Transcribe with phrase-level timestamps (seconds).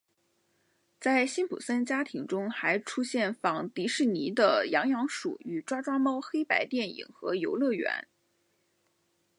[0.99, 8.07] 在辛普森家庭中还出现仿迪士尼的痒痒鼠与抓抓猫黑白电影和游乐园。